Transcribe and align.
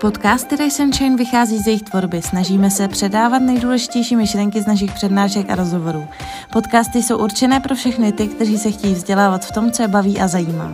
Podcasty 0.00 0.56
Race 0.56 0.82
and 0.82 0.94
Shine 0.94 1.16
vychází 1.16 1.58
z 1.58 1.66
jejich 1.66 1.82
tvorby. 1.82 2.22
Snažíme 2.22 2.70
se 2.70 2.88
předávat 2.88 3.38
nejdůležitější 3.38 4.16
myšlenky 4.16 4.62
z 4.62 4.66
našich 4.66 4.92
přednášek 4.92 5.50
a 5.50 5.54
rozhovorů. 5.54 6.08
Podcasty 6.52 7.02
jsou 7.02 7.18
určené 7.18 7.60
pro 7.60 7.74
všechny 7.74 8.12
ty, 8.12 8.28
kteří 8.28 8.58
se 8.58 8.70
chtějí 8.70 8.94
vzdělávat 8.94 9.44
v 9.44 9.52
tom, 9.52 9.70
co 9.70 9.82
je 9.82 9.88
baví 9.88 10.20
a 10.20 10.28
zajímá. 10.28 10.72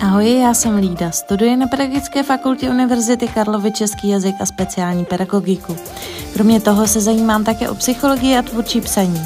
Ahoj, 0.00 0.38
já 0.38 0.54
jsem 0.54 0.76
Lída, 0.76 1.10
studuji 1.10 1.56
na 1.56 1.66
Pedagogické 1.66 2.22
fakultě 2.22 2.70
Univerzity 2.70 3.28
Karlovy 3.28 3.72
český 3.72 4.08
jazyk 4.08 4.34
a 4.40 4.46
speciální 4.46 5.04
pedagogiku. 5.04 5.76
Kromě 6.32 6.60
toho 6.60 6.86
se 6.86 7.00
zajímám 7.00 7.44
také 7.44 7.68
o 7.68 7.74
psychologii 7.74 8.36
a 8.36 8.42
tvůrčí 8.42 8.80
psaní. 8.80 9.20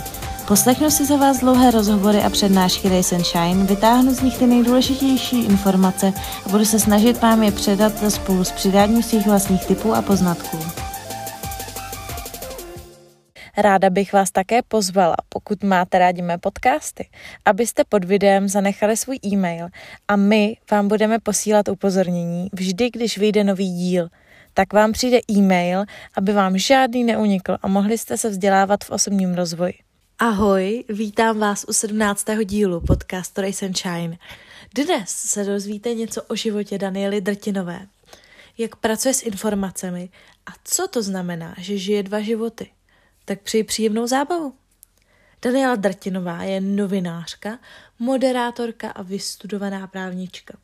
Poslechnu 0.48 0.90
si 0.90 1.04
za 1.04 1.16
vás 1.16 1.40
dlouhé 1.40 1.70
rozhovory 1.70 2.18
a 2.22 2.30
přednášky 2.30 2.88
Race 2.88 3.16
and 3.16 3.24
Shine, 3.24 3.64
vytáhnu 3.64 4.14
z 4.14 4.22
nich 4.22 4.38
ty 4.38 4.46
nejdůležitější 4.46 5.44
informace 5.44 6.12
a 6.46 6.48
budu 6.48 6.64
se 6.64 6.78
snažit 6.78 7.22
vám 7.22 7.42
je 7.42 7.52
předat 7.52 7.92
spolu 8.12 8.44
s 8.44 8.52
přidáním 8.52 9.02
svých 9.02 9.26
vlastních 9.26 9.66
typů 9.66 9.94
a 9.94 10.02
poznatků. 10.02 10.58
Ráda 13.56 13.90
bych 13.90 14.12
vás 14.12 14.30
také 14.30 14.62
pozvala, 14.62 15.16
pokud 15.28 15.62
máte 15.62 15.98
rádi 15.98 16.22
mé 16.22 16.38
podcasty, 16.38 17.08
abyste 17.44 17.82
pod 17.88 18.04
videem 18.04 18.48
zanechali 18.48 18.96
svůj 18.96 19.18
e-mail 19.26 19.68
a 20.08 20.16
my 20.16 20.56
vám 20.70 20.88
budeme 20.88 21.18
posílat 21.18 21.68
upozornění 21.68 22.48
vždy, 22.52 22.90
když 22.90 23.18
vyjde 23.18 23.44
nový 23.44 23.70
díl. 23.70 24.08
Tak 24.54 24.72
vám 24.72 24.92
přijde 24.92 25.18
e-mail, 25.30 25.84
aby 26.16 26.32
vám 26.32 26.58
žádný 26.58 27.04
neunikl 27.04 27.56
a 27.62 27.68
mohli 27.68 27.98
jste 27.98 28.18
se 28.18 28.28
vzdělávat 28.28 28.84
v 28.84 28.90
osobním 28.90 29.34
rozvoji. 29.34 29.85
Ahoj, 30.18 30.84
vítám 30.88 31.38
vás 31.38 31.64
u 31.68 31.72
17. 31.72 32.26
dílu 32.44 32.80
podcastu 32.80 33.40
Race 33.40 33.66
and 33.66 33.76
Shine. 33.76 34.18
Dnes 34.74 35.10
se 35.10 35.44
dozvíte 35.44 35.94
něco 35.94 36.22
o 36.22 36.36
životě 36.36 36.78
Daniely 36.78 37.20
Drtinové. 37.20 37.86
Jak 38.58 38.76
pracuje 38.76 39.14
s 39.14 39.22
informacemi 39.22 40.08
a 40.46 40.50
co 40.64 40.88
to 40.88 41.02
znamená, 41.02 41.54
že 41.58 41.78
žije 41.78 42.02
dva 42.02 42.20
životy. 42.20 42.70
Tak 43.24 43.40
přeji 43.40 43.64
příjemnou 43.64 44.06
zábavu. 44.06 44.54
Daniela 45.42 45.76
Drtinová 45.76 46.42
je 46.42 46.60
novinářka, 46.60 47.58
moderátorka 47.98 48.90
a 48.90 49.02
vystudovaná 49.02 49.86
právnička. 49.86 50.58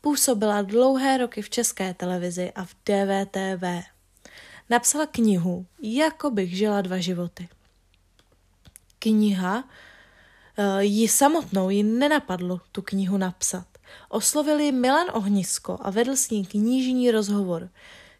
Působila 0.00 0.62
dlouhé 0.62 1.18
roky 1.18 1.42
v 1.42 1.50
české 1.50 1.94
televizi 1.94 2.52
a 2.54 2.64
v 2.64 2.74
DVTV. 2.86 3.84
Napsala 4.70 5.06
knihu 5.06 5.66
Jako 5.82 6.30
bych 6.30 6.56
žila 6.56 6.80
dva 6.80 6.98
životy 6.98 7.48
kniha, 9.02 9.64
eh, 9.64 10.84
ji 10.84 11.08
samotnou 11.08 11.70
ji 11.70 11.82
nenapadlo 11.82 12.60
tu 12.72 12.82
knihu 12.82 13.18
napsat. 13.18 13.66
Oslovil 14.08 14.60
ji 14.60 14.72
Milan 14.72 15.06
Ohnisko 15.12 15.78
a 15.80 15.90
vedl 15.90 16.16
s 16.16 16.30
ní 16.30 16.46
knižní 16.46 17.10
rozhovor. 17.10 17.68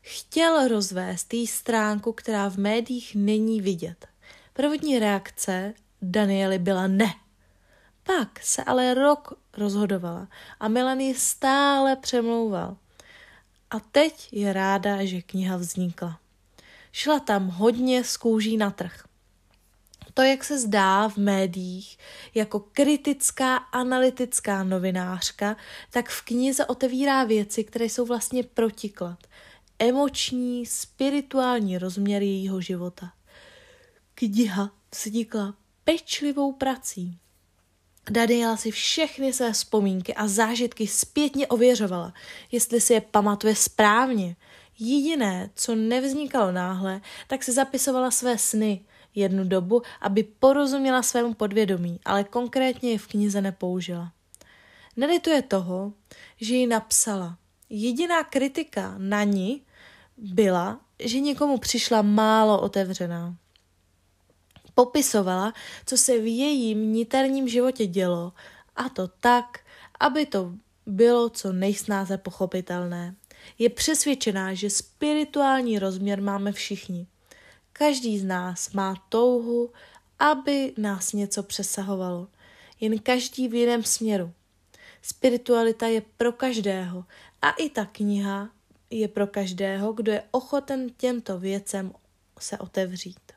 Chtěl 0.00 0.68
rozvést 0.68 1.34
jí 1.34 1.46
stránku, 1.46 2.12
která 2.12 2.50
v 2.50 2.56
médiích 2.56 3.14
není 3.14 3.60
vidět. 3.60 4.06
Prvotní 4.52 4.98
reakce 4.98 5.74
Daniely 6.02 6.58
byla 6.58 6.86
ne. 6.86 7.14
Pak 8.02 8.40
se 8.42 8.64
ale 8.64 8.94
rok 8.94 9.38
rozhodovala 9.56 10.28
a 10.60 10.68
Milan 10.68 11.00
ji 11.00 11.14
stále 11.14 11.96
přemlouval. 11.96 12.76
A 13.70 13.80
teď 13.80 14.28
je 14.32 14.52
ráda, 14.52 15.04
že 15.04 15.22
kniha 15.22 15.56
vznikla. 15.56 16.18
Šla 16.92 17.20
tam 17.20 17.48
hodně 17.48 18.04
z 18.04 18.16
kůží 18.16 18.56
na 18.56 18.70
trh. 18.70 19.04
To, 20.14 20.22
jak 20.22 20.44
se 20.44 20.58
zdá 20.58 21.08
v 21.08 21.16
médiích 21.16 21.98
jako 22.34 22.60
kritická 22.60 23.56
analytická 23.56 24.64
novinářka, 24.64 25.56
tak 25.90 26.08
v 26.08 26.22
knize 26.22 26.66
otevírá 26.66 27.24
věci, 27.24 27.64
které 27.64 27.84
jsou 27.84 28.04
vlastně 28.04 28.42
protiklad. 28.42 29.18
Emoční, 29.78 30.66
spirituální 30.66 31.78
rozměr 31.78 32.22
jejího 32.22 32.60
života. 32.60 33.12
Kniha 34.14 34.70
vznikla 34.94 35.54
pečlivou 35.84 36.52
prací. 36.52 37.18
Daniela 38.10 38.56
si 38.56 38.70
všechny 38.70 39.32
své 39.32 39.52
vzpomínky 39.52 40.14
a 40.14 40.28
zážitky 40.28 40.86
zpětně 40.86 41.46
ověřovala, 41.46 42.14
jestli 42.52 42.80
si 42.80 42.92
je 42.92 43.00
pamatuje 43.00 43.56
správně. 43.56 44.36
Jediné, 44.78 45.50
co 45.54 45.74
nevznikalo 45.74 46.52
náhle, 46.52 47.00
tak 47.26 47.42
si 47.42 47.52
zapisovala 47.52 48.10
své 48.10 48.38
sny, 48.38 48.84
jednu 49.14 49.44
dobu, 49.44 49.82
aby 50.00 50.22
porozuměla 50.22 51.02
svému 51.02 51.34
podvědomí, 51.34 52.00
ale 52.04 52.24
konkrétně 52.24 52.90
ji 52.90 52.98
v 52.98 53.06
knize 53.06 53.40
nepoužila. 53.40 54.12
Nelituje 54.96 55.42
toho, 55.42 55.92
že 56.40 56.54
ji 56.54 56.66
napsala. 56.66 57.38
Jediná 57.70 58.24
kritika 58.24 58.94
na 58.98 59.24
ní 59.24 59.62
byla, 60.16 60.80
že 60.98 61.20
někomu 61.20 61.58
přišla 61.58 62.02
málo 62.02 62.60
otevřená. 62.60 63.36
Popisovala, 64.74 65.52
co 65.86 65.96
se 65.96 66.18
v 66.18 66.26
jejím 66.26 66.92
niterním 66.92 67.48
životě 67.48 67.86
dělo, 67.86 68.32
a 68.76 68.88
to 68.88 69.08
tak, 69.08 69.60
aby 70.00 70.26
to 70.26 70.52
bylo 70.86 71.28
co 71.28 71.52
nejsnáze 71.52 72.18
pochopitelné. 72.18 73.16
Je 73.58 73.70
přesvědčená, 73.70 74.54
že 74.54 74.70
spirituální 74.70 75.78
rozměr 75.78 76.22
máme 76.22 76.52
všichni. 76.52 77.06
Každý 77.82 78.18
z 78.18 78.24
nás 78.24 78.72
má 78.72 78.94
touhu, 79.08 79.70
aby 80.18 80.72
nás 80.76 81.12
něco 81.12 81.42
přesahovalo. 81.42 82.28
Jen 82.80 82.98
každý 82.98 83.48
v 83.48 83.54
jiném 83.54 83.84
směru. 83.84 84.32
Spiritualita 85.02 85.86
je 85.86 86.02
pro 86.16 86.32
každého 86.32 87.04
a 87.42 87.50
i 87.50 87.70
ta 87.70 87.84
kniha 87.84 88.50
je 88.90 89.08
pro 89.08 89.26
každého, 89.26 89.92
kdo 89.92 90.12
je 90.12 90.22
ochoten 90.30 90.90
těmto 90.96 91.38
věcem 91.38 91.92
se 92.38 92.58
otevřít. 92.58 93.32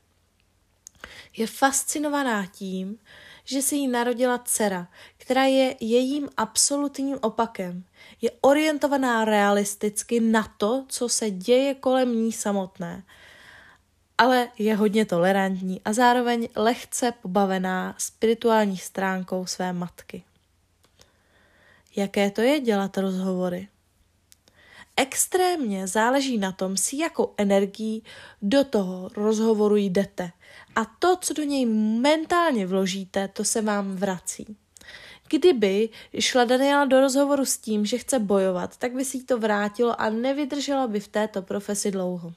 Je 1.38 1.48
fascinovaná 1.48 2.46
tím, 2.46 3.00
že 3.46 3.62
se 3.62 3.76
jí 3.76 3.88
narodila 3.88 4.38
dcera, 4.38 4.88
která 5.18 5.44
je 5.44 5.76
jejím 5.80 6.30
absolutním 6.38 7.18
opakem. 7.22 7.84
Je 8.22 8.32
orientovaná 8.42 9.26
realisticky 9.26 10.20
na 10.20 10.54
to, 10.58 10.86
co 10.90 11.10
se 11.10 11.32
děje 11.32 11.76
kolem 11.76 12.16
ní 12.16 12.32
samotné 12.32 13.04
ale 14.18 14.48
je 14.58 14.76
hodně 14.76 15.06
tolerantní 15.06 15.82
a 15.86 15.94
zároveň 15.94 16.48
lehce 16.56 17.12
pobavená 17.22 17.96
spirituální 17.98 18.78
stránkou 18.78 19.46
své 19.46 19.74
matky. 19.74 20.24
Jaké 21.96 22.32
to 22.32 22.42
je 22.42 22.60
dělat 22.60 22.98
rozhovory? 22.98 23.68
Extrémně 24.98 25.88
záleží 25.88 26.38
na 26.38 26.52
tom, 26.52 26.78
s 26.78 26.94
jakou 26.94 27.34
energií 27.38 28.04
do 28.42 28.64
toho 28.64 29.10
rozhovoru 29.16 29.76
jdete. 29.76 30.32
A 30.76 30.86
to, 30.86 31.16
co 31.22 31.34
do 31.34 31.44
něj 31.44 31.66
mentálně 32.00 32.68
vložíte, 32.68 33.28
to 33.28 33.44
se 33.44 33.62
vám 33.62 33.96
vrací. 33.96 34.58
Kdyby 35.30 35.90
šla 36.20 36.46
Daniela 36.46 36.86
do 36.86 37.00
rozhovoru 37.00 37.46
s 37.46 37.58
tím, 37.58 37.86
že 37.86 37.98
chce 37.98 38.20
bojovat, 38.20 38.78
tak 38.78 38.94
by 38.94 39.06
si 39.06 39.18
jí 39.18 39.24
to 39.24 39.38
vrátilo 39.38 40.02
a 40.02 40.10
nevydržela 40.10 40.88
by 40.88 41.00
v 41.00 41.08
této 41.08 41.42
profesi 41.42 41.92
dlouho. 41.92 42.34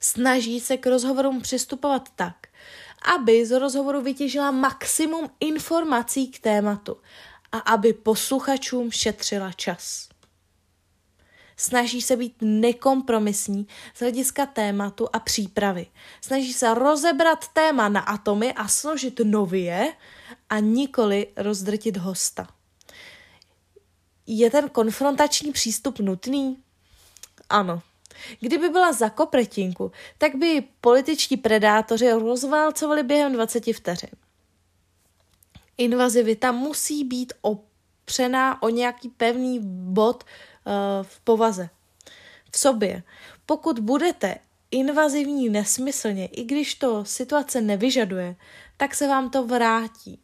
Snaží 0.00 0.60
se 0.60 0.76
k 0.76 0.86
rozhovorům 0.86 1.40
přistupovat 1.40 2.08
tak, 2.16 2.46
aby 3.16 3.46
z 3.46 3.58
rozhovoru 3.58 4.02
vytěžila 4.02 4.50
maximum 4.50 5.30
informací 5.40 6.28
k 6.28 6.38
tématu 6.38 6.96
a 7.52 7.58
aby 7.58 7.92
posluchačům 7.92 8.90
šetřila 8.90 9.52
čas. 9.52 10.08
Snaží 11.56 12.02
se 12.02 12.16
být 12.16 12.34
nekompromisní 12.40 13.66
z 13.94 14.00
hlediska 14.00 14.46
tématu 14.46 15.08
a 15.12 15.18
přípravy. 15.18 15.86
Snaží 16.20 16.52
se 16.52 16.74
rozebrat 16.74 17.48
téma 17.48 17.88
na 17.88 18.00
atomy 18.00 18.52
a 18.52 18.68
složit 18.68 19.20
nově 19.24 19.92
a 20.50 20.58
nikoli 20.58 21.26
rozdrtit 21.36 21.96
hosta. 21.96 22.48
Je 24.26 24.50
ten 24.50 24.68
konfrontační 24.68 25.52
přístup 25.52 25.98
nutný? 25.98 26.62
Ano. 27.48 27.82
Kdyby 28.40 28.68
byla 28.68 28.92
za 28.92 29.10
kopretinku, 29.10 29.92
tak 30.18 30.34
by 30.34 30.62
političtí 30.80 31.36
predátoři 31.36 32.12
rozválcovali 32.12 33.02
během 33.02 33.32
20 33.32 33.64
vteřin. 33.72 34.10
Invazivita 35.78 36.52
musí 36.52 37.04
být 37.04 37.32
opřená 37.40 38.62
o 38.62 38.68
nějaký 38.68 39.08
pevný 39.08 39.60
bod 39.92 40.24
uh, 40.24 40.72
v 41.02 41.20
povaze, 41.20 41.68
v 42.52 42.58
sobě. 42.58 43.02
Pokud 43.46 43.78
budete 43.78 44.34
invazivní 44.70 45.48
nesmyslně, 45.48 46.26
i 46.26 46.44
když 46.44 46.74
to 46.74 47.04
situace 47.04 47.60
nevyžaduje, 47.60 48.36
tak 48.76 48.94
se 48.94 49.08
vám 49.08 49.30
to 49.30 49.46
vrátí. 49.46 50.20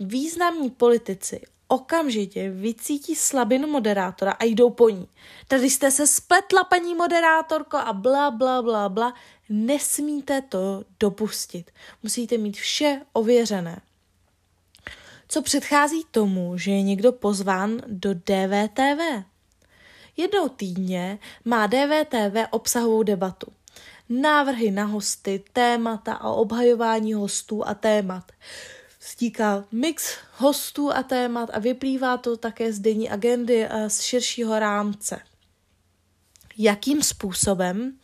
Významní 0.00 0.70
politici 0.70 1.40
okamžitě 1.70 2.50
vycítí 2.50 3.16
slabinu 3.16 3.68
moderátora 3.68 4.32
a 4.32 4.44
jdou 4.44 4.70
po 4.70 4.88
ní. 4.88 5.08
Tady 5.48 5.70
jste 5.70 5.90
se 5.90 6.06
spletla, 6.06 6.64
paní 6.64 6.94
moderátorko, 6.94 7.76
a 7.76 7.92
bla, 7.92 8.30
bla, 8.30 8.62
bla, 8.62 8.88
bla. 8.88 9.14
Nesmíte 9.48 10.42
to 10.42 10.84
dopustit. 11.00 11.70
Musíte 12.02 12.38
mít 12.38 12.56
vše 12.56 13.00
ověřené. 13.12 13.80
Co 15.28 15.42
předchází 15.42 16.04
tomu, 16.10 16.58
že 16.58 16.70
je 16.70 16.82
někdo 16.82 17.12
pozván 17.12 17.82
do 17.86 18.14
DVTV? 18.14 19.24
Jednou 20.16 20.48
týdně 20.48 21.18
má 21.44 21.66
DVTV 21.66 22.46
obsahovou 22.50 23.02
debatu. 23.02 23.46
Návrhy 24.08 24.70
na 24.70 24.84
hosty, 24.84 25.44
témata 25.52 26.14
a 26.14 26.28
obhajování 26.28 27.14
hostů 27.14 27.68
a 27.68 27.74
témat. 27.74 28.32
Stíká 29.02 29.64
mix 29.72 30.18
hostů 30.36 30.92
a 30.92 31.02
témat 31.02 31.50
a 31.52 31.58
vyplývá 31.58 32.16
to 32.16 32.36
také 32.36 32.72
z 32.72 32.78
denní 32.78 33.10
agendy 33.10 33.66
a 33.66 33.88
z 33.88 34.00
širšího 34.00 34.58
rámce. 34.58 35.20
Jakým 36.58 37.02
způsobem 37.02 37.98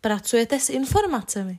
pracujete 0.00 0.60
s 0.60 0.70
informacemi? 0.70 1.58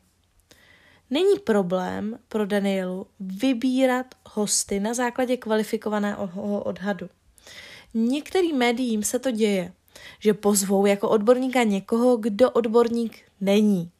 Není 1.09 1.39
problém 1.39 2.19
pro 2.27 2.45
Danielu 2.45 3.07
vybírat 3.19 4.05
hosty 4.29 4.79
na 4.79 4.93
základě 4.93 5.37
kvalifikovaného 5.37 6.63
odhadu. 6.63 7.09
Některým 7.93 8.57
médiím 8.57 9.03
se 9.03 9.19
to 9.19 9.31
děje, 9.31 9.73
že 10.19 10.33
pozvou 10.33 10.85
jako 10.85 11.09
odborníka 11.09 11.63
někoho, 11.63 12.17
kdo 12.17 12.51
odborník 12.51 13.31
není. 13.41 13.91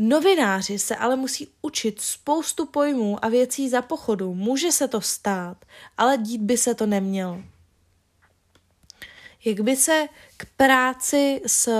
Novináři 0.00 0.78
se 0.78 0.96
ale 0.96 1.16
musí 1.16 1.48
učit 1.62 2.00
spoustu 2.00 2.66
pojmů 2.66 3.24
a 3.24 3.28
věcí 3.28 3.68
za 3.68 3.82
pochodu. 3.82 4.34
Může 4.34 4.72
se 4.72 4.88
to 4.88 5.00
stát, 5.00 5.64
ale 5.96 6.18
dít 6.18 6.40
by 6.40 6.56
se 6.56 6.74
to 6.74 6.86
nemělo. 6.86 7.42
Jak 9.44 9.60
by 9.60 9.76
se 9.76 10.08
k 10.36 10.46
práci 10.56 11.42
s 11.46 11.70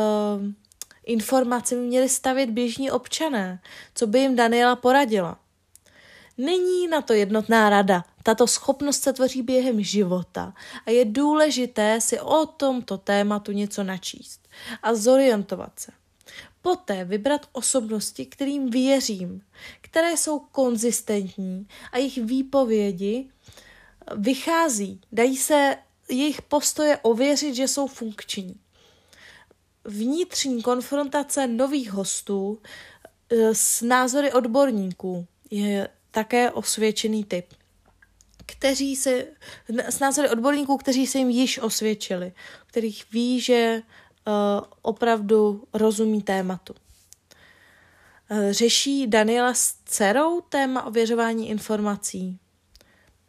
informacemi 1.04 1.86
měli 1.86 2.08
stavit 2.08 2.50
běžní 2.50 2.90
občané? 2.90 3.62
Co 3.94 4.06
by 4.06 4.18
jim 4.18 4.36
Daniela 4.36 4.76
poradila? 4.76 5.38
Není 6.38 6.88
na 6.88 7.02
to 7.02 7.12
jednotná 7.12 7.70
rada. 7.70 8.04
Tato 8.22 8.46
schopnost 8.46 9.02
se 9.02 9.12
tvoří 9.12 9.42
během 9.42 9.82
života 9.82 10.54
a 10.86 10.90
je 10.90 11.04
důležité 11.04 12.00
si 12.00 12.20
o 12.20 12.46
tomto 12.46 12.98
tématu 12.98 13.52
něco 13.52 13.84
načíst 13.84 14.48
a 14.82 14.94
zorientovat 14.94 15.80
se. 15.80 15.92
Poté 16.62 17.04
vybrat 17.04 17.46
osobnosti, 17.52 18.26
kterým 18.26 18.70
věřím, 18.70 19.42
které 19.80 20.16
jsou 20.16 20.38
konzistentní 20.38 21.68
a 21.92 21.98
jejich 21.98 22.18
výpovědi 22.18 23.30
vychází, 24.16 25.00
dají 25.12 25.36
se 25.36 25.76
jejich 26.08 26.42
postoje 26.42 26.98
ověřit, 27.02 27.54
že 27.54 27.68
jsou 27.68 27.86
funkční. 27.86 28.54
Vnitřní 29.84 30.62
konfrontace 30.62 31.46
nových 31.46 31.90
hostů 31.90 32.58
eh, 33.30 33.54
s 33.54 33.82
názory 33.82 34.32
odborníků 34.32 35.26
je 35.50 35.88
také 36.10 36.50
osvědčený 36.50 37.24
typ 37.24 37.54
kteří 38.52 38.96
se, 38.96 39.26
s 39.68 39.98
názory 39.98 40.30
odborníků, 40.30 40.76
kteří 40.76 41.06
se 41.06 41.18
jim 41.18 41.30
již 41.30 41.58
osvědčili, 41.58 42.32
kterých 42.66 43.04
ví, 43.12 43.40
že 43.40 43.82
opravdu 44.82 45.64
rozumí 45.72 46.22
tématu. 46.22 46.74
Uh, 48.30 48.50
řeší 48.50 49.06
Daniela 49.06 49.54
s 49.54 49.74
dcerou 49.84 50.40
téma 50.40 50.86
ověřování 50.86 51.48
informací? 51.48 52.38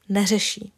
Neřeší. 0.10 0.72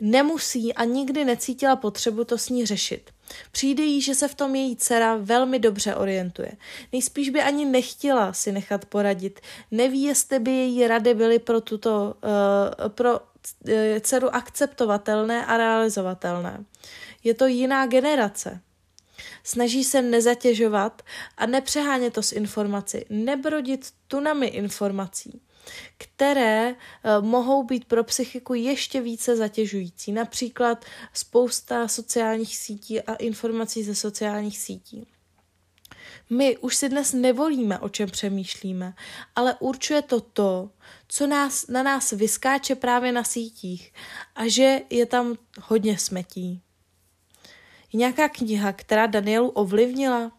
Nemusí 0.00 0.74
a 0.74 0.84
nikdy 0.84 1.24
necítila 1.24 1.76
potřebu 1.76 2.24
to 2.24 2.38
s 2.38 2.48
ní 2.48 2.66
řešit. 2.66 3.10
Přijde 3.52 3.82
jí, 3.82 4.00
že 4.00 4.14
se 4.14 4.28
v 4.28 4.34
tom 4.34 4.54
její 4.54 4.76
dcera 4.76 5.16
velmi 5.16 5.58
dobře 5.58 5.94
orientuje. 5.94 6.52
Nejspíš 6.92 7.30
by 7.30 7.42
ani 7.42 7.64
nechtěla 7.64 8.32
si 8.32 8.52
nechat 8.52 8.84
poradit. 8.84 9.40
Neví, 9.70 10.02
jestli 10.02 10.38
by 10.38 10.50
její 10.50 10.86
rady 10.86 11.14
byly 11.14 11.38
pro 11.38 11.60
tuto, 11.60 12.14
uh, 12.24 12.88
pro 12.88 13.20
Eh, 13.68 14.00
dceru 14.00 14.34
akceptovatelné 14.34 15.46
a 15.46 15.56
realizovatelné. 15.56 16.64
Je 17.24 17.34
to 17.34 17.46
jiná 17.46 17.86
generace. 17.86 18.60
Snaží 19.44 19.84
se 19.84 20.02
nezatěžovat 20.02 21.02
a 21.36 21.46
nepřehánět 21.46 22.14
to 22.14 22.22
s 22.22 22.32
informací, 22.32 22.98
nebrodit 23.10 23.92
tunami 24.08 24.46
informací, 24.46 25.40
které 25.98 26.70
uh, 26.70 27.26
mohou 27.26 27.64
být 27.64 27.84
pro 27.84 28.04
psychiku 28.04 28.54
ještě 28.54 29.00
více 29.00 29.36
zatěžující. 29.36 30.12
Například 30.12 30.84
spousta 31.12 31.88
sociálních 31.88 32.56
sítí 32.56 33.00
a 33.00 33.14
informací 33.14 33.82
ze 33.82 33.94
sociálních 33.94 34.58
sítí. 34.58 35.06
My 36.30 36.56
už 36.56 36.76
si 36.76 36.88
dnes 36.88 37.12
nevolíme, 37.12 37.78
o 37.78 37.88
čem 37.88 38.10
přemýšlíme, 38.10 38.94
ale 39.36 39.56
určuje 39.60 40.02
to 40.02 40.20
to, 40.20 40.70
co 41.08 41.26
nás, 41.26 41.66
na 41.66 41.82
nás 41.82 42.12
vyskáče 42.12 42.74
právě 42.74 43.12
na 43.12 43.24
sítích 43.24 43.92
a 44.34 44.48
že 44.48 44.80
je 44.90 45.06
tam 45.06 45.36
hodně 45.60 45.98
smetí. 45.98 46.62
Je 47.92 47.98
nějaká 47.98 48.28
kniha, 48.28 48.72
která 48.72 49.06
Danielu 49.06 49.48
ovlivnila? 49.48 50.32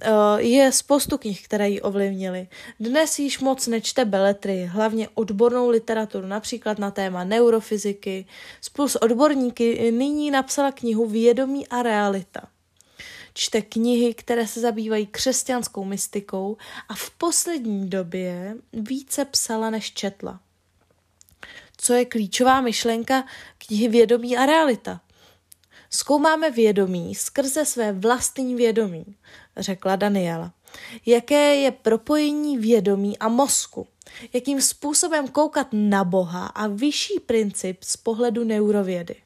Eh, 0.00 0.42
je 0.42 0.72
spoustu 0.72 1.18
knih, 1.18 1.44
které 1.44 1.68
ji 1.70 1.80
ovlivnily. 1.80 2.48
Dnes 2.80 3.18
již 3.18 3.38
moc 3.38 3.66
nečte 3.66 4.04
beletry, 4.04 4.64
hlavně 4.64 5.08
odbornou 5.14 5.70
literaturu, 5.70 6.26
například 6.26 6.78
na 6.78 6.90
téma 6.90 7.24
neurofyziky. 7.24 8.26
Spolu 8.60 8.88
s 8.88 9.02
odborníky 9.02 9.92
nyní 9.92 10.30
napsala 10.30 10.72
knihu 10.72 11.06
Vědomí 11.06 11.68
a 11.68 11.82
realita 11.82 12.48
čte 13.36 13.62
knihy, 13.62 14.14
které 14.14 14.46
se 14.46 14.60
zabývají 14.60 15.06
křesťanskou 15.06 15.84
mystikou 15.84 16.56
a 16.88 16.94
v 16.94 17.10
poslední 17.10 17.90
době 17.90 18.56
více 18.72 19.24
psala 19.24 19.70
než 19.70 19.92
četla. 19.92 20.40
Co 21.76 21.92
je 21.92 22.04
klíčová 22.04 22.60
myšlenka 22.60 23.24
knihy 23.58 23.88
Vědomí 23.88 24.36
a 24.36 24.46
realita? 24.46 25.00
Zkoumáme 25.90 26.50
vědomí 26.50 27.14
skrze 27.14 27.64
své 27.64 27.92
vlastní 27.92 28.54
vědomí, 28.54 29.04
řekla 29.56 29.96
Daniela. 29.96 30.52
Jaké 31.06 31.54
je 31.56 31.70
propojení 31.70 32.58
vědomí 32.58 33.18
a 33.18 33.28
mozku? 33.28 33.86
Jakým 34.32 34.60
způsobem 34.60 35.28
koukat 35.28 35.68
na 35.72 36.04
Boha 36.04 36.46
a 36.46 36.66
vyšší 36.66 37.20
princip 37.20 37.84
z 37.84 37.96
pohledu 37.96 38.44
neurovědy? 38.44 39.16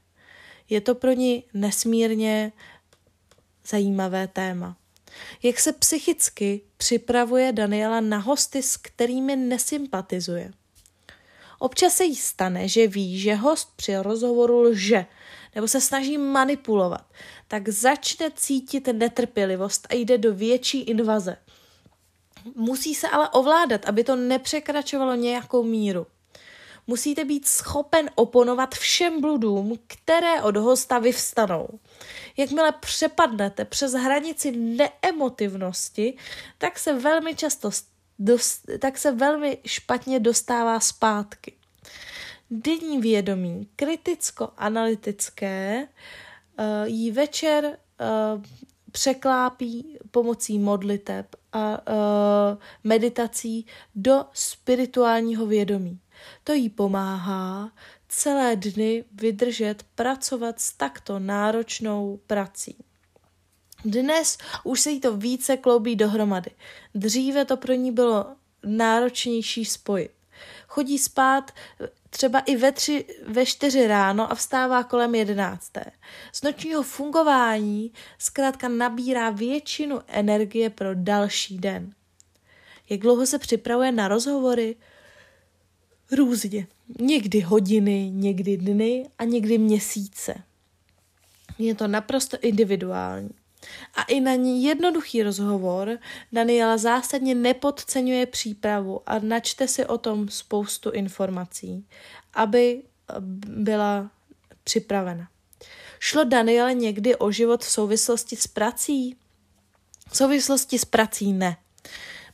Je 0.69 0.81
to 0.81 0.95
pro 0.95 1.13
ní 1.13 1.45
nesmírně 1.55 2.53
zajímavé 3.67 4.29
téma. 4.29 4.77
Jak 5.43 5.61
se 5.61 5.73
psychicky 5.73 6.61
připravuje 6.77 7.53
Daniela 7.53 8.01
na 8.01 8.19
hosty, 8.19 8.63
s 8.63 8.77
kterými 8.77 9.37
nesympatizuje? 9.37 10.53
Občas 11.63 11.95
se 11.95 12.05
jí 12.05 12.17
stane, 12.17 12.69
že 12.69 12.87
ví, 12.87 13.19
že 13.21 13.35
host 13.35 13.73
při 13.77 13.97
rozhovoru 13.97 14.61
lže 14.61 15.07
nebo 15.55 15.69
se 15.69 15.81
snaží 15.81 16.19
manipulovat, 16.19 17.05
tak 17.49 17.69
začne 17.69 18.31
cítit 18.35 18.87
netrpělivost 18.93 19.87
a 19.91 19.95
jde 19.95 20.19
do 20.19 20.35
větší 20.35 20.81
invaze. 20.81 21.37
Musí 22.55 22.95
se 22.95 23.09
ale 23.09 23.29
ovládat, 23.29 23.89
aby 23.89 24.05
to 24.05 24.17
nepřekračovalo 24.17 25.15
nějakou 25.15 25.63
míru. 25.63 26.07
Musíte 26.87 27.25
být 27.25 27.47
schopen 27.47 28.11
oponovat 28.15 28.75
všem 28.75 29.21
bludům, 29.21 29.79
které 29.87 30.43
od 30.43 30.57
hosta 30.57 30.99
vyvstanou. 30.99 31.69
Jakmile 32.37 32.73
přepadnete 32.73 33.65
přes 33.65 33.93
hranici 33.93 34.53
neemotivnosti, 34.53 36.17
tak 36.59 36.79
se 36.79 36.93
velmi 36.93 37.35
často 37.35 37.71
dost, 38.21 38.63
tak 38.79 38.99
se 38.99 39.13
velmi 39.13 39.59
špatně 39.67 40.21
dostává 40.21 40.81
zpátky. 40.81 41.53
Denní 42.51 43.01
vědomí, 43.01 43.69
kriticko-analytické, 43.77 45.89
uh, 46.59 46.65
jí 46.85 47.11
večer 47.11 47.65
uh, 47.65 47.73
překlápí 48.93 49.99
pomocí 50.11 50.59
modliteb 50.59 51.27
a 51.53 51.71
uh, 51.71 51.77
meditací 52.85 53.67
do 53.95 54.25
spirituálního 54.33 55.47
vědomí. 55.47 56.01
To 56.45 56.53
jí 56.53 56.69
pomáhá 56.69 57.73
celé 58.09 58.57
dny 58.57 59.05
vydržet 59.13 59.83
pracovat 59.95 60.61
s 60.61 60.73
takto 60.73 61.19
náročnou 61.19 62.21
prací. 62.27 62.77
Dnes 63.85 64.39
už 64.65 64.81
se 64.81 64.91
jí 64.91 65.01
to 65.01 65.17
více 65.17 65.57
kloubí 65.57 65.97
dohromady. 65.97 66.51
Dříve 66.95 67.45
to 67.45 67.57
pro 67.57 67.75
ní 67.75 67.93
bylo 67.93 68.27
náročnější 68.65 69.65
spojit. 69.65 70.11
Chodí 70.69 70.99
spát 70.99 71.51
třeba 72.11 72.39
i 72.39 72.57
ve, 72.57 72.73
tři, 72.73 73.05
ve 73.27 73.47
čtyři 73.47 73.87
ráno 73.87 74.33
a 74.33 74.35
vstává 74.35 74.85
kolem 74.85 75.15
jedenácté. 75.15 75.85
Z 76.33 76.43
nočního 76.43 76.83
fungování 76.83 77.93
zkrátka 78.19 78.69
nabírá 78.69 79.31
většinu 79.31 80.01
energie 80.07 80.71
pro 80.71 80.95
další 80.95 81.59
den. 81.59 81.95
Jak 82.91 83.01
dlouho 83.01 83.27
se 83.27 83.39
připravuje 83.39 83.93
na 83.93 84.09
rozhovory? 84.09 84.77
Různě. 86.13 86.67
Někdy 87.01 87.41
hodiny, 87.41 88.11
někdy 88.15 88.57
dny 88.57 89.09
a 89.19 89.25
někdy 89.25 89.59
měsíce. 89.59 90.35
Je 91.59 91.75
to 91.75 91.89
naprosto 91.89 92.37
individuální. 92.41 93.31
A 93.95 94.03
i 94.03 94.21
na 94.21 94.35
ní 94.35 94.65
jednoduchý 94.65 95.23
rozhovor 95.23 95.99
Daniela 96.33 96.77
zásadně 96.77 97.35
nepodceňuje 97.35 98.27
přípravu 98.27 99.01
a 99.07 99.19
načte 99.19 99.69
si 99.69 99.87
o 99.87 99.99
tom 99.99 100.29
spoustu 100.29 100.91
informací, 100.91 101.87
aby 102.35 102.83
byla 103.47 104.11
připravena. 104.65 105.29
Šlo 105.99 106.25
Daniele 106.25 106.75
někdy 106.75 107.17
o 107.17 107.31
život 107.31 107.65
v 107.65 107.71
souvislosti 107.71 108.37
s 108.37 108.47
prací? 108.47 109.17
V 110.11 110.17
souvislosti 110.17 110.79
s 110.79 110.85
prací 110.85 111.33
ne. 111.33 111.57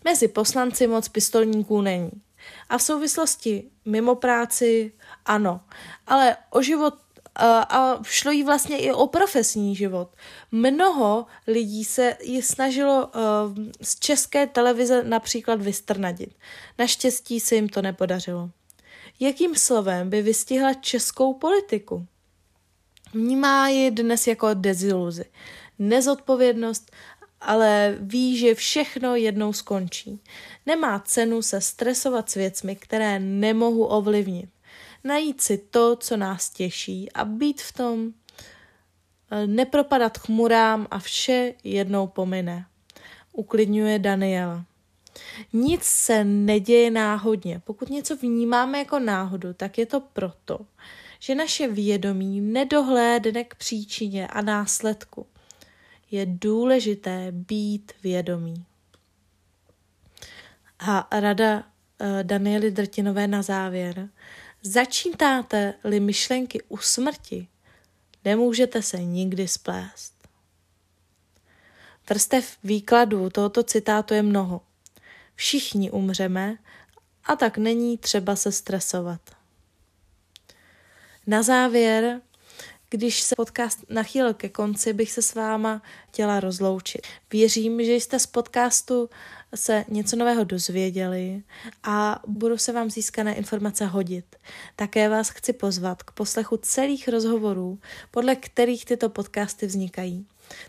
Mezi 0.05 0.29
poslanci 0.29 0.87
moc 0.87 1.09
pistolníků 1.09 1.81
není. 1.81 2.11
A 2.69 2.79
v 2.79 2.83
souvislosti 2.83 3.71
mimo 3.85 4.15
práci 4.15 4.93
ano. 5.25 5.61
Ale 6.07 6.37
o 6.51 6.63
život 6.63 6.95
a 7.39 7.99
šlo 8.03 8.31
jí 8.31 8.43
vlastně 8.43 8.79
i 8.79 8.93
o 8.93 9.07
profesní 9.07 9.77
život. 9.77 10.09
Mnoho 10.53 11.27
lidí 11.47 11.85
se 11.85 12.17
ji 12.23 12.43
snažilo 12.43 13.11
z 13.83 13.99
české 13.99 14.47
televize 14.47 15.03
například 15.03 15.63
vystrnadit. 15.63 16.35
Naštěstí 16.79 17.41
se 17.41 17.55
jim 17.55 17.69
to 17.69 17.83
nepodařilo. 17.83 18.51
Jakým 19.21 19.55
slovem 19.55 20.11
by 20.11 20.23
vystihla 20.23 20.75
českou 20.75 21.35
politiku? 21.35 22.07
Vnímá 23.15 23.69
ji 23.69 23.91
dnes 23.91 24.27
jako 24.27 24.55
deziluzi, 24.55 25.25
nezodpovědnost, 25.79 26.93
ale 27.41 27.97
ví, 28.01 28.39
že 28.39 28.55
všechno 28.55 29.17
jednou 29.17 29.53
skončí. 29.53 30.21
Nemá 30.67 30.99
cenu 30.99 31.43
se 31.43 31.61
stresovat 31.61 32.31
s 32.31 32.35
věcmi, 32.35 32.77
které 32.77 33.19
nemohu 33.19 33.85
ovlivnit. 33.85 34.51
Najít 35.07 35.41
si 35.41 35.59
to, 35.59 35.97
co 35.97 36.17
nás 36.17 36.51
těší 36.51 37.13
a 37.13 37.25
být 37.25 37.63
v 37.63 37.73
tom, 37.73 38.13
eh, 39.31 39.47
nepropadat 39.47 40.19
chmurám 40.19 40.87
a 40.91 40.99
vše 40.99 41.55
jednou 41.65 42.07
pomine. 42.07 42.67
Uklidňuje 43.33 43.99
Daniela. 43.99 44.65
Nic 45.53 45.83
se 45.83 46.25
neděje 46.25 46.91
náhodně. 46.91 47.61
Pokud 47.65 47.91
něco 47.91 48.17
vnímáme 48.17 48.79
jako 48.79 48.99
náhodu, 48.99 49.55
tak 49.55 49.79
je 49.79 49.87
to 49.87 50.01
proto, 50.01 50.59
že 51.19 51.35
naše 51.35 51.69
vědomí 51.69 52.41
nedohlédne 52.41 53.45
k 53.45 53.55
příčině 53.55 54.27
a 54.27 54.43
následku. 54.43 55.27
Je 56.11 56.27
důležité 56.27 57.29
být 57.31 57.93
vědomí. 58.03 58.65
A 60.79 61.09
rada 61.21 61.57
uh, 61.57 61.63
Daniely 62.23 62.71
Drtinové 62.71 63.27
na 63.27 63.43
závěr. 63.43 64.09
Začítáte-li 64.67 66.01
myšlenky 66.01 66.63
u 66.69 66.77
smrti, 66.77 67.49
nemůžete 68.25 68.83
se 68.83 69.05
nikdy 69.05 69.49
splést. 69.49 70.15
Vrstev 72.09 72.57
výkladů 72.65 73.31
tohoto 73.31 73.63
citátu 73.63 74.15
je 74.15 74.23
mnoho. 74.23 74.61
Všichni 75.35 75.91
umřeme 75.91 76.57
a 77.25 77.37
tak 77.37 77.59
není 77.59 77.99
třeba 77.99 78.37
se 78.37 78.53
stresovat. 78.53 79.21
Na 81.27 81.43
závěr, 81.43 82.21
když 82.91 83.21
se 83.21 83.35
podcast 83.37 83.85
nachýlil 83.89 84.35
ke 84.35 84.49
konci, 84.49 84.93
bych 84.93 85.13
se 85.13 85.23
s 85.23 85.35
váma 85.35 85.83
chtěla 86.09 86.41
rozloučit. 86.41 87.07
Věřím, 87.33 87.85
že 87.85 87.95
jste 87.95 88.19
z 88.19 88.27
podcastu 88.27 89.11
se 89.55 89.85
něco 89.89 90.17
nového 90.17 90.45
dozvěděli 90.45 91.43
a 91.83 92.23
budu 92.27 92.59
se 92.59 92.73
vám 92.73 92.91
získané 92.91 93.35
informace 93.35 93.87
hodit. 93.87 94.37
Také 94.77 95.09
vás 95.09 95.29
chci 95.29 95.53
pozvat 95.53 96.03
k 96.03 96.11
poslechu 96.11 96.57
celých 96.57 97.09
rozhovorů, 97.09 97.79
podle 98.11 98.37
kterých 98.37 98.85
tyto 98.85 99.09
podcasty 99.09 99.67
vznikají. 99.67 100.27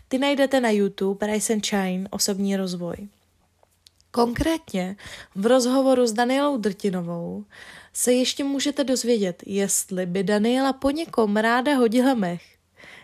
Ty 0.08 0.18
najdete 0.18 0.60
na 0.60 0.70
YouTube 0.70 1.26
Rise 1.26 1.52
and 1.52 1.66
Shine 1.66 2.08
osobní 2.10 2.56
rozvoj. 2.56 2.96
Konkrétně 4.10 4.96
v 5.34 5.46
rozhovoru 5.46 6.06
s 6.06 6.12
Danielou 6.12 6.56
Drtinovou 6.56 7.44
se 7.92 8.12
ještě 8.12 8.44
můžete 8.44 8.84
dozvědět, 8.84 9.42
jestli 9.46 10.06
by 10.06 10.22
Daniela 10.22 10.72
po 10.72 10.90
někom 10.90 11.36
ráda 11.36 11.74
hodila 11.74 12.14
mech, 12.14 12.42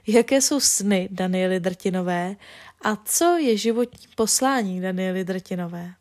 jaké 0.07 0.41
jsou 0.41 0.61
sny 0.61 1.09
Daniely 1.11 1.61
Drtinové 1.61 2.37
a 2.85 2.97
co 3.05 3.39
je 3.39 3.57
životní 3.57 4.09
poslání 4.15 4.81
Daniely 4.81 5.25
Drtinové. 5.25 5.95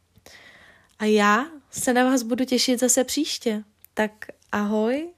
A 1.00 1.06
já 1.06 1.46
se 1.72 1.94
na 1.94 2.04
vás 2.04 2.24
budu 2.24 2.46
těšit 2.46 2.80
zase 2.80 3.04
příště. 3.04 3.64
Tak 3.94 4.12
ahoj 4.52 5.13